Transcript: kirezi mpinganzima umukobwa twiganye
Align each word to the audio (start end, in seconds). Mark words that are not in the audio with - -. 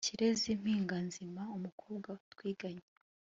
kirezi 0.07 0.49
mpinganzima 0.61 1.41
umukobwa 1.57 2.09
twiganye 2.31 2.85